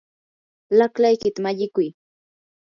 [0.77, 1.89] laqlaykita mallikuy.